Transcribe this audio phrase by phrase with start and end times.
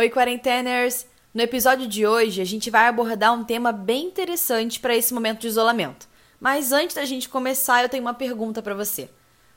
[0.00, 1.04] Oi, quarenteners!
[1.34, 5.40] No episódio de hoje, a gente vai abordar um tema bem interessante para esse momento
[5.40, 6.08] de isolamento.
[6.40, 9.10] Mas antes da gente começar, eu tenho uma pergunta para você.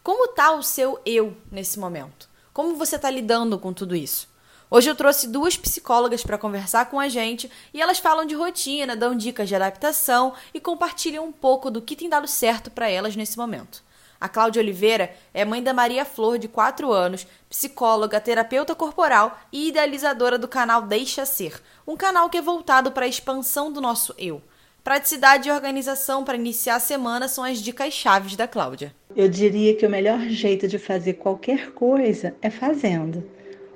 [0.00, 2.28] Como tá o seu eu nesse momento?
[2.52, 4.28] Como você está lidando com tudo isso?
[4.70, 8.94] Hoje eu trouxe duas psicólogas para conversar com a gente e elas falam de rotina,
[8.94, 13.16] dão dicas de adaptação e compartilham um pouco do que tem dado certo para elas
[13.16, 13.82] nesse momento.
[14.20, 19.68] A Cláudia Oliveira é mãe da Maria Flor, de 4 anos, psicóloga, terapeuta corporal e
[19.68, 24.12] idealizadora do canal Deixa Ser, um canal que é voltado para a expansão do nosso
[24.18, 24.42] eu.
[24.82, 28.92] Praticidade e organização para iniciar a semana são as dicas chaves da Cláudia.
[29.14, 33.22] Eu diria que o melhor jeito de fazer qualquer coisa é fazendo.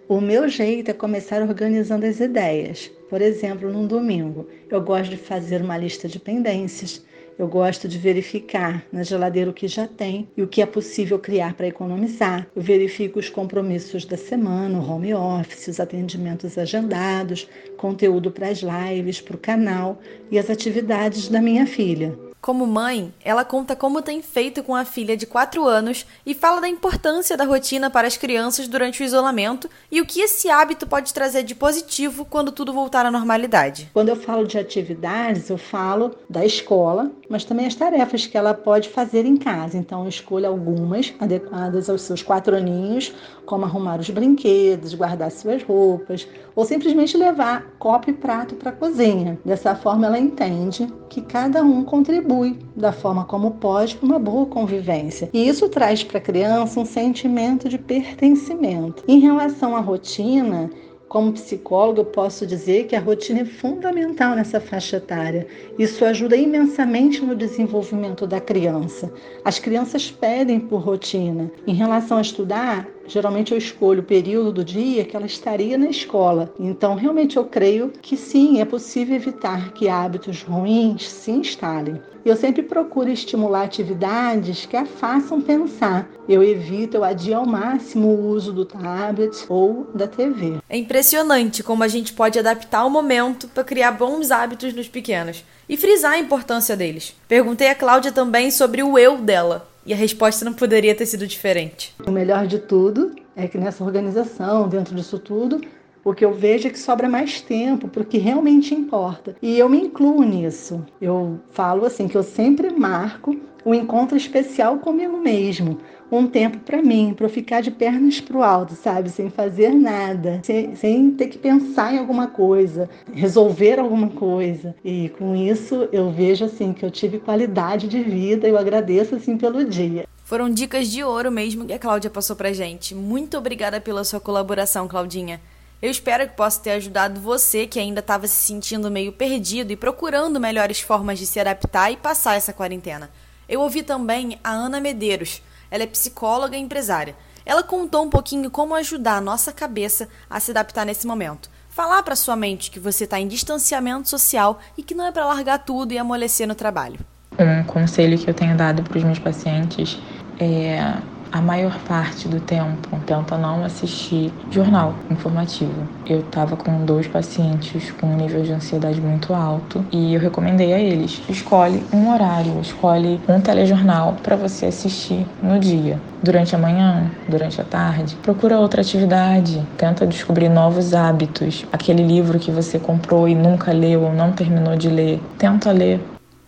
[0.09, 2.91] O meu jeito é começar organizando as ideias.
[3.09, 7.02] Por exemplo, num domingo, eu gosto de fazer uma lista de pendências
[7.38, 11.18] eu gosto de verificar na geladeira o que já tem e o que é possível
[11.18, 12.46] criar para economizar.
[12.55, 18.60] Eu verifico os compromissos da semana, o home office, os atendimentos agendados, conteúdo para as
[18.60, 22.16] lives, para o canal e as atividades da minha filha.
[22.42, 26.60] Como mãe, ela conta como tem feito com a filha de 4 anos e fala
[26.60, 30.84] da importância da rotina para as crianças durante o isolamento e o que esse hábito
[30.84, 33.88] pode trazer de positivo quando tudo voltar à normalidade.
[33.94, 38.52] Quando eu falo de atividades, eu falo da escola, mas também as tarefas que ela
[38.52, 39.78] pode fazer em casa.
[39.78, 43.11] Então, eu escolho algumas adequadas aos seus quatro aninhos,
[43.47, 48.75] como arrumar os brinquedos, guardar suas roupas, ou simplesmente levar copo e prato para a
[48.75, 49.41] cozinha.
[49.47, 54.44] Dessa forma, ela entende que cada um contribui da forma como pode para uma boa
[54.44, 55.30] convivência.
[55.33, 59.03] E isso traz para a criança um sentimento de pertencimento.
[59.08, 60.69] Em relação à rotina,
[61.12, 65.46] como psicóloga, posso dizer que a rotina é fundamental nessa faixa etária.
[65.78, 69.12] Isso ajuda imensamente no desenvolvimento da criança.
[69.44, 71.52] As crianças pedem por rotina.
[71.66, 75.89] Em relação a estudar, geralmente eu escolho o período do dia que ela estaria na
[75.89, 76.53] escola.
[76.58, 82.00] Então, realmente eu creio que sim, é possível evitar que hábitos ruins se instalem.
[82.25, 86.09] Eu sempre procuro estimular atividades que a façam pensar.
[86.28, 90.59] Eu evito, eu adio ao máximo o uso do tablet ou da TV.
[90.69, 95.44] É impressionante como a gente pode adaptar o momento para criar bons hábitos nos pequenos
[95.69, 97.16] e frisar a importância deles.
[97.26, 99.72] Perguntei a Cláudia também sobre o eu dela.
[99.84, 101.93] E a resposta não poderia ter sido diferente.
[102.06, 105.60] O melhor de tudo é que nessa organização, dentro disso tudo,
[106.04, 109.36] o que eu vejo que sobra mais tempo para o que realmente importa.
[109.40, 110.84] E eu me incluo nisso.
[111.00, 115.78] Eu falo assim que eu sempre marco um encontro especial comigo mesmo,
[116.10, 119.70] um tempo para mim, para eu ficar de pernas para o alto, sabe, sem fazer
[119.70, 124.74] nada, sem, sem ter que pensar em alguma coisa, resolver alguma coisa.
[124.84, 129.38] E com isso eu vejo assim que eu tive qualidade de vida, eu agradeço assim
[129.38, 130.06] pelo dia.
[130.24, 132.94] Foram dicas de ouro mesmo que a Cláudia passou pra gente.
[132.94, 135.40] Muito obrigada pela sua colaboração, Claudinha.
[135.82, 139.76] Eu espero que possa ter ajudado você que ainda estava se sentindo meio perdido e
[139.76, 143.10] procurando melhores formas de se adaptar e passar essa quarentena.
[143.48, 145.43] Eu ouvi também a Ana Medeiros.
[145.69, 147.16] Ela é psicóloga e empresária.
[147.44, 151.50] Ela contou um pouquinho como ajudar a nossa cabeça a se adaptar nesse momento.
[151.69, 155.26] Falar para sua mente que você está em distanciamento social e que não é para
[155.26, 157.00] largar tudo e amolecer no trabalho.
[157.37, 159.99] Um conselho que eu tenho dado para os meus pacientes
[160.38, 160.94] é
[161.32, 165.88] a maior parte do tempo tenta não assistir jornal informativo.
[166.06, 170.75] Eu estava com dois pacientes com um nível de ansiedade muito alto e eu recomendei
[170.75, 175.98] a eles: escolhe um horário, escolhe um telejornal para você assistir no dia.
[176.22, 181.64] Durante a manhã, durante a tarde, procura outra atividade, tenta descobrir novos hábitos.
[181.72, 186.00] Aquele livro que você comprou e nunca leu ou não terminou de ler, tenta ler.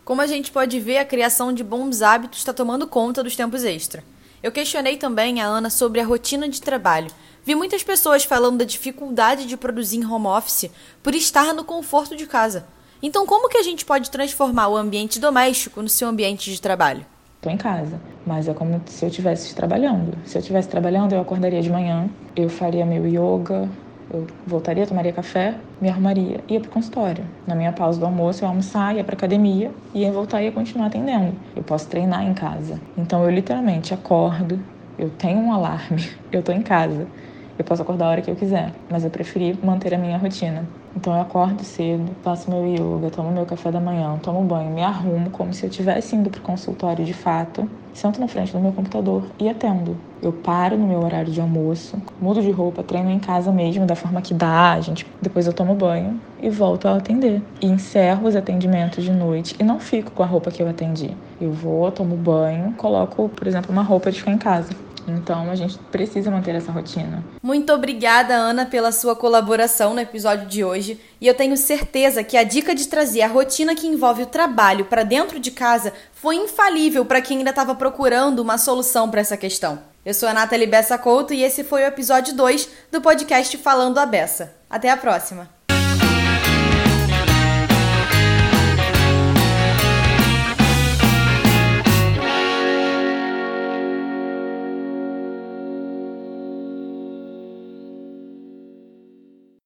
[0.05, 3.65] Como a gente pode ver, a criação de bons hábitos está tomando conta dos tempos
[3.65, 4.05] extra.
[4.45, 7.11] Eu questionei também a Ana sobre a rotina de trabalho.
[7.43, 10.71] Vi muitas pessoas falando da dificuldade de produzir em home office
[11.03, 12.67] por estar no conforto de casa.
[13.03, 17.07] Então, como que a gente pode transformar o ambiente doméstico no seu ambiente de trabalho?
[17.37, 20.15] Estou em casa, mas é como se eu estivesse trabalhando.
[20.27, 23.67] Se eu estivesse trabalhando, eu acordaria de manhã, eu faria meu yoga,
[24.13, 27.25] eu voltaria, tomaria café, me arrumaria, ia para o consultório.
[27.47, 30.87] Na minha pausa do almoço, eu almoçar, ia para academia, ia voltar e ia continuar
[30.87, 31.37] atendendo.
[31.55, 32.81] Eu posso treinar em casa.
[32.97, 34.65] Então eu literalmente acordo,
[34.99, 37.09] eu tenho um alarme, eu estou em casa.
[37.57, 40.65] Eu posso acordar a hora que eu quiser, mas eu preferi manter a minha rotina.
[40.97, 44.83] Então eu acordo cedo, faço meu yoga, tomo meu café da manhã, tomo banho, me
[44.83, 48.59] arrumo como se eu estivesse indo para o consultório de fato, sento na frente do
[48.59, 49.97] meu computador e atendo.
[50.23, 53.95] Eu paro no meu horário de almoço, mudo de roupa, treino em casa mesmo, da
[53.95, 57.43] forma que dá, gente, depois eu tomo banho e volto a atender.
[57.61, 61.11] E encerro os atendimentos de noite e não fico com a roupa que eu atendi.
[61.41, 65.55] Eu vou, tomo banho, coloco, por exemplo, uma roupa de ficar em casa Então a
[65.55, 67.23] gente precisa manter essa rotina.
[67.43, 71.01] Muito obrigada, Ana, pela sua colaboração no episódio de hoje.
[71.21, 74.85] E eu tenho certeza que a dica de trazer a rotina que envolve o trabalho
[74.85, 79.37] para dentro de casa foi infalível para quem ainda estava procurando uma solução para essa
[79.37, 79.79] questão.
[80.05, 83.99] Eu sou a Nathalie Bessa Couto e esse foi o episódio 2 do podcast Falando
[83.99, 84.55] a Bessa.
[84.69, 85.64] Até a próxima!